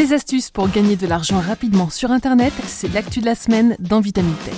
[0.00, 4.00] Des astuces pour gagner de l'argent rapidement sur Internet, c'est l'actu de la semaine dans
[4.00, 4.54] Vitamine Tech.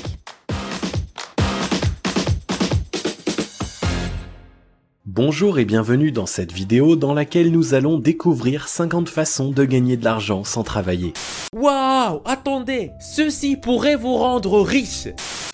[5.05, 9.97] Bonjour et bienvenue dans cette vidéo dans laquelle nous allons découvrir 50 façons de gagner
[9.97, 11.13] de l'argent sans travailler.
[11.57, 15.09] Waouh Attendez Ceci pourrait vous rendre riche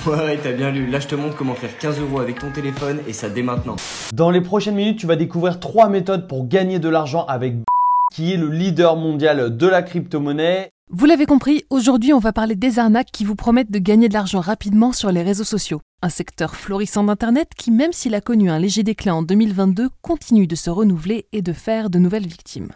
[0.07, 0.87] Ouais, ouais, t'as bien lu.
[0.87, 3.77] Là, je te montre comment faire 15 euros avec ton téléphone et ça dès maintenant.
[4.13, 7.55] Dans les prochaines minutes, tu vas découvrir trois méthodes pour gagner de l'argent avec
[8.13, 10.71] qui est le leader mondial de la crypto-monnaie.
[10.91, 14.15] Vous l'avez compris, aujourd'hui on va parler des arnaques qui vous promettent de gagner de
[14.15, 15.81] l'argent rapidement sur les réseaux sociaux.
[16.01, 20.47] Un secteur florissant d'Internet qui, même s'il a connu un léger déclin en 2022, continue
[20.47, 22.71] de se renouveler et de faire de nouvelles victimes.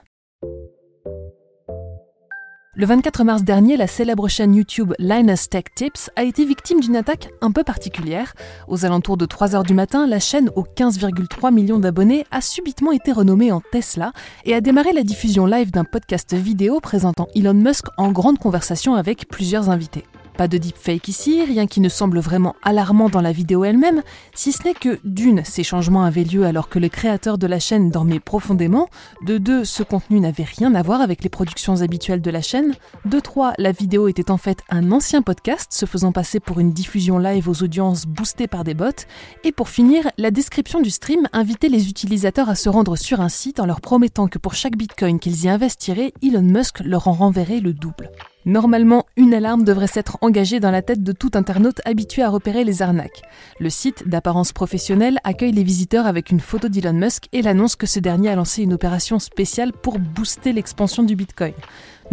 [2.74, 6.96] Le 24 mars dernier, la célèbre chaîne YouTube Linus Tech Tips a été victime d'une
[6.96, 8.32] attaque un peu particulière.
[8.66, 12.92] Aux alentours de 3 heures du matin, la chaîne aux 15,3 millions d'abonnés a subitement
[12.92, 14.14] été renommée en Tesla
[14.46, 18.94] et a démarré la diffusion live d'un podcast vidéo présentant Elon Musk en grande conversation
[18.94, 20.06] avec plusieurs invités.
[20.36, 24.02] Pas de deepfake ici, rien qui ne semble vraiment alarmant dans la vidéo elle-même,
[24.34, 27.60] si ce n'est que d'une, ces changements avaient lieu alors que le créateur de la
[27.60, 28.88] chaîne dormait profondément,
[29.26, 32.74] de deux, ce contenu n'avait rien à voir avec les productions habituelles de la chaîne,
[33.04, 36.72] de trois, la vidéo était en fait un ancien podcast se faisant passer pour une
[36.72, 39.04] diffusion live aux audiences boostées par des bots,
[39.44, 43.28] et pour finir, la description du stream invitait les utilisateurs à se rendre sur un
[43.28, 47.12] site en leur promettant que pour chaque bitcoin qu'ils y investiraient, Elon Musk leur en
[47.12, 48.10] renverrait le double.
[48.44, 52.64] Normalement, une alarme devrait s'être engagée dans la tête de tout internaute habitué à repérer
[52.64, 53.22] les arnaques.
[53.60, 57.86] Le site, d'apparence professionnelle, accueille les visiteurs avec une photo d'Elon Musk et l'annonce que
[57.86, 61.52] ce dernier a lancé une opération spéciale pour booster l'expansion du Bitcoin.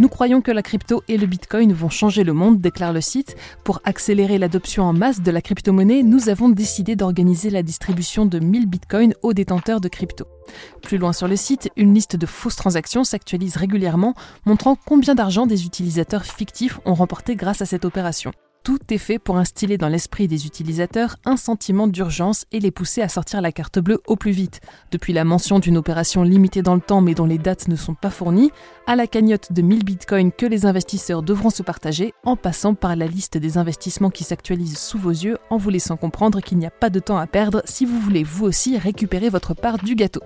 [0.00, 3.36] Nous croyons que la crypto et le Bitcoin vont changer le monde, déclare le site.
[3.64, 8.38] Pour accélérer l'adoption en masse de la crypto-monnaie, nous avons décidé d'organiser la distribution de
[8.38, 10.24] 1000 Bitcoins aux détenteurs de crypto.
[10.80, 14.14] Plus loin sur le site, une liste de fausses transactions s'actualise régulièrement,
[14.46, 18.32] montrant combien d'argent des utilisateurs fictifs ont remporté grâce à cette opération.
[18.62, 23.00] Tout est fait pour instiller dans l'esprit des utilisateurs un sentiment d'urgence et les pousser
[23.00, 24.60] à sortir la carte bleue au plus vite,
[24.90, 27.94] depuis la mention d'une opération limitée dans le temps mais dont les dates ne sont
[27.94, 28.50] pas fournies,
[28.86, 32.96] à la cagnotte de 1000 bitcoins que les investisseurs devront se partager, en passant par
[32.96, 36.66] la liste des investissements qui s'actualisent sous vos yeux en vous laissant comprendre qu'il n'y
[36.66, 39.94] a pas de temps à perdre si vous voulez vous aussi récupérer votre part du
[39.94, 40.20] gâteau.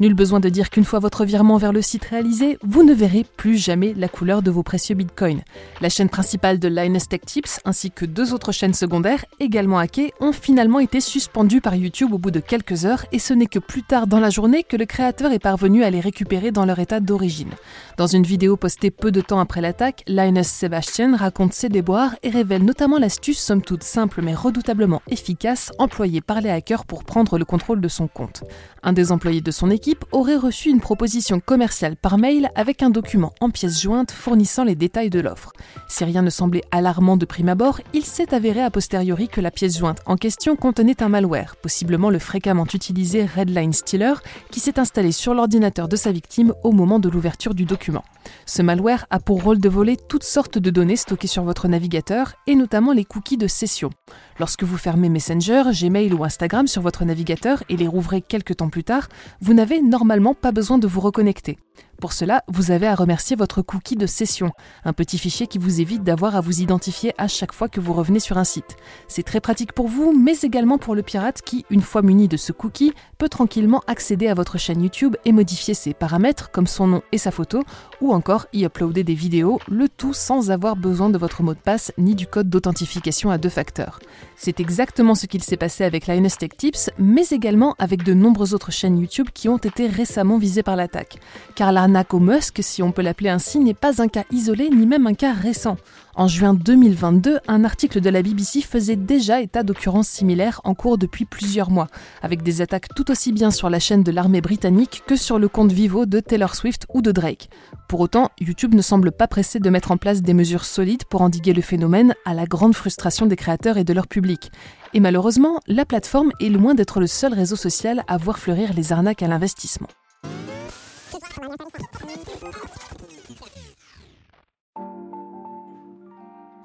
[0.00, 3.24] Nul besoin de dire qu'une fois votre virement vers le site réalisé, vous ne verrez
[3.36, 5.42] plus jamais la couleur de vos précieux bitcoins.
[5.80, 10.14] La chaîne principale de Linus Tech Tips, ainsi que deux autres chaînes secondaires, également hackées,
[10.18, 13.58] ont finalement été suspendues par YouTube au bout de quelques heures et ce n'est que
[13.58, 16.78] plus tard dans la journée que le créateur est parvenu à les récupérer dans leur
[16.78, 17.50] état d'origine.
[17.98, 22.30] Dans une vidéo postée peu de temps après l'attaque, Linus Sebastian raconte ses déboires et
[22.30, 27.36] révèle notamment l'astuce somme toute simple mais redoutablement efficace employée par les hackers pour prendre
[27.36, 28.42] le contrôle de son compte.
[28.82, 32.88] Un des employés de son équipe aurait reçu une proposition commerciale par mail avec un
[32.88, 35.52] document en pièces jointes fournissant les détails de l'offre.
[35.88, 39.50] Si rien ne semblait alarmant de prime abord, il s'est avéré a posteriori que la
[39.50, 44.14] pièce jointe en question contenait un malware, possiblement le fréquemment utilisé Redline Stealer,
[44.50, 48.04] qui s'est installé sur l'ordinateur de sa victime au moment de l'ouverture du document.
[48.44, 52.34] Ce malware a pour rôle de voler toutes sortes de données stockées sur votre navigateur
[52.46, 53.90] et notamment les cookies de session.
[54.38, 58.70] Lorsque vous fermez Messenger, Gmail ou Instagram sur votre navigateur et les rouvrez quelques temps
[58.70, 59.08] plus tard,
[59.40, 61.58] vous n'avez normalement pas besoin de vous reconnecter.
[62.00, 64.52] Pour cela, vous avez à remercier votre cookie de session,
[64.84, 67.94] un petit fichier qui vous évite d'avoir à vous identifier à chaque fois que vous
[67.94, 68.76] revenez sur un site.
[69.08, 72.36] C'est très pratique pour vous, mais également pour le pirate qui, une fois muni de
[72.36, 76.86] ce cookie, peut tranquillement accéder à votre chaîne YouTube et modifier ses paramètres comme son
[76.86, 77.62] nom et sa photo,
[78.00, 81.58] ou encore y uploader des vidéos, le tout sans avoir besoin de votre mot de
[81.58, 84.00] passe ni du code d'authentification à deux facteurs.
[84.36, 88.54] C'est exactement ce qu'il s'est passé avec Linus Tech Tips, mais également avec de nombreuses
[88.54, 91.18] autres chaînes YouTube qui ont été récemment visées par l'attaque.
[91.54, 94.86] Car l'arnaque au Musk, si on peut l'appeler ainsi, n'est pas un cas isolé ni
[94.86, 95.76] même un cas récent.
[96.18, 100.96] En juin 2022, un article de la BBC faisait déjà état d'occurrences similaires en cours
[100.96, 101.88] depuis plusieurs mois,
[102.22, 105.72] avec des attaques aussi bien sur la chaîne de l'armée britannique que sur le compte
[105.72, 107.48] Vivo de Taylor Swift ou de Drake.
[107.88, 111.22] Pour autant, YouTube ne semble pas pressé de mettre en place des mesures solides pour
[111.22, 114.50] endiguer le phénomène à la grande frustration des créateurs et de leur public.
[114.94, 118.92] Et malheureusement, la plateforme est loin d'être le seul réseau social à voir fleurir les
[118.92, 119.88] arnaques à l'investissement.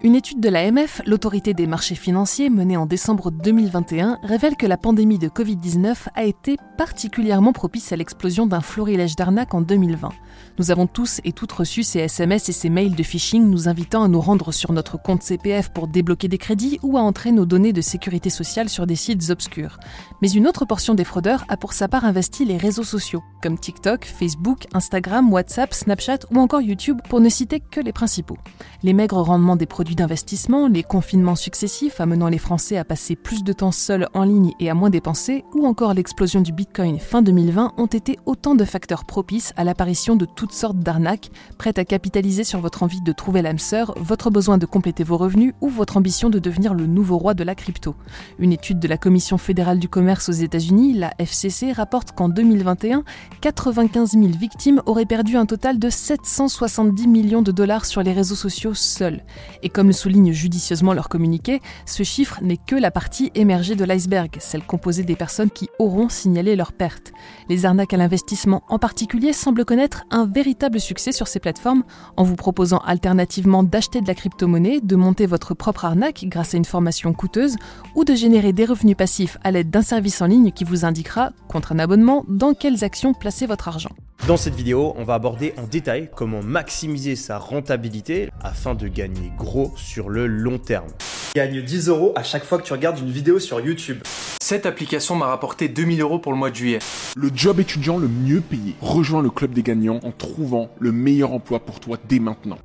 [0.04, 4.76] Une étude de l'AMF, l'autorité des marchés financiers, menée en décembre 2021, révèle que la
[4.76, 10.10] pandémie de Covid-19 a été particulièrement propice à l'explosion d'un florilège d'arnaques en 2020.
[10.58, 14.02] Nous avons tous et toutes reçu ces SMS et ces mails de phishing nous invitant
[14.02, 17.46] à nous rendre sur notre compte CPF pour débloquer des crédits ou à entrer nos
[17.46, 19.78] données de sécurité sociale sur des sites obscurs.
[20.24, 23.60] Mais une autre portion des fraudeurs a pour sa part investi les réseaux sociaux, comme
[23.60, 28.38] TikTok, Facebook, Instagram, WhatsApp, Snapchat ou encore YouTube, pour ne citer que les principaux.
[28.82, 33.44] Les maigres rendements des produits d'investissement, les confinements successifs amenant les Français à passer plus
[33.44, 37.22] de temps seuls en ligne et à moins dépenser, ou encore l'explosion du Bitcoin fin
[37.22, 41.86] 2020 ont été autant de facteurs propices à l'apparition de toutes sortes d'arnaques, prêtes à
[41.86, 45.70] capitaliser sur votre envie de trouver l'âme sœur, votre besoin de compléter vos revenus ou
[45.70, 47.96] votre ambition de devenir le nouveau roi de la crypto.
[48.40, 53.04] Une étude de la Commission fédérale du commerce aux États-Unis, la FCC, rapporte qu'en 2021,
[53.42, 58.36] 95 000 victimes auraient perdu un total de 770 millions de dollars sur les réseaux
[58.36, 59.24] sociaux seuls.
[59.64, 63.86] Et comme le souligne judicieusement leur communiqué, ce chiffre n'est que la partie émergée de
[63.86, 67.12] l'iceberg, celle composée des personnes qui auront signalé leurs pertes.
[67.50, 71.84] Les arnaques à l'investissement en particulier semblent connaître un véritable succès sur ces plateformes
[72.18, 76.58] en vous proposant alternativement d'acheter de la crypto-monnaie, de monter votre propre arnaque grâce à
[76.58, 77.56] une formation coûteuse
[77.96, 81.32] ou de générer des revenus passifs à l'aide d'un service en ligne qui vous indiquera,
[81.48, 83.92] contre un abonnement, dans quelles actions placer votre argent.
[84.28, 89.32] Dans cette vidéo, on va aborder en détail comment maximiser sa rentabilité afin de gagner
[89.36, 90.90] gros sur le long terme.
[91.36, 93.98] Gagne 10 euros à chaque fois que tu regardes une vidéo sur YouTube.
[94.40, 96.80] Cette application m'a rapporté 2000 euros pour le mois de juillet.
[97.16, 98.76] Le job étudiant le mieux payé.
[98.80, 102.60] Rejoins le club des gagnants en trouvant le meilleur emploi pour toi dès maintenant.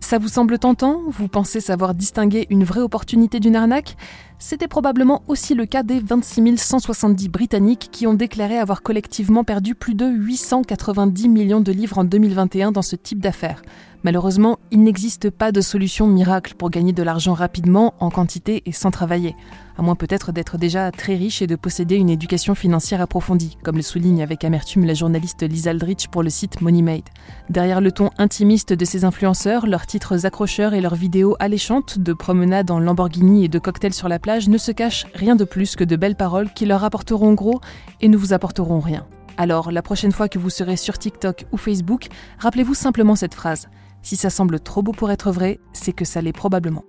[0.00, 1.02] Ça vous semble tentant?
[1.08, 3.96] Vous pensez savoir distinguer une vraie opportunité d'une arnaque?
[4.38, 9.74] C'était probablement aussi le cas des 26 170 Britanniques qui ont déclaré avoir collectivement perdu
[9.74, 13.62] plus de 890 millions de livres en 2021 dans ce type d'affaires.
[14.04, 18.72] Malheureusement, il n'existe pas de solution miracle pour gagner de l'argent rapidement, en quantité et
[18.72, 19.34] sans travailler,
[19.78, 23.76] à moins peut-être d'être déjà très riche et de posséder une éducation financière approfondie, comme
[23.76, 27.08] le souligne avec amertume la journaliste Lisa Aldrich pour le site MoneyMade.
[27.48, 32.12] Derrière le ton intimiste de ces influenceurs, leurs titres accrocheurs et leurs vidéos alléchantes de
[32.12, 35.84] promenades en Lamborghini et de cocktails sur la ne se cache rien de plus que
[35.84, 37.60] de belles paroles qui leur apporteront gros
[38.00, 39.06] et ne vous apporteront rien.
[39.36, 42.08] Alors, la prochaine fois que vous serez sur TikTok ou Facebook,
[42.38, 43.68] rappelez-vous simplement cette phrase.
[44.02, 46.84] Si ça semble trop beau pour être vrai, c'est que ça l'est probablement.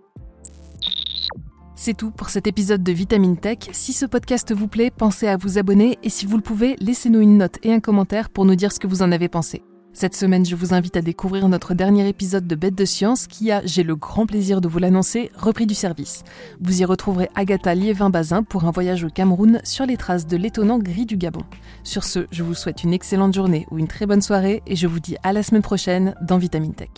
[1.75, 3.59] C'est tout pour cet épisode de Vitamine Tech.
[3.71, 7.19] Si ce podcast vous plaît, pensez à vous abonner et si vous le pouvez, laissez-nous
[7.19, 9.61] une note et un commentaire pour nous dire ce que vous en avez pensé.
[9.97, 13.49] Cette semaine, je vous invite à découvrir notre dernier épisode de Bête de Science qui
[13.49, 16.25] a, j'ai le grand plaisir de vous l'annoncer, repris du service.
[16.59, 20.79] Vous y retrouverez Agatha Liévin-Bazin pour un voyage au Cameroun sur les traces de l'étonnant
[20.79, 21.43] gris du Gabon.
[21.85, 24.85] Sur ce, je vous souhaite une excellente journée ou une très bonne soirée et je
[24.85, 26.89] vous dis à la semaine prochaine dans Vitamine Tech.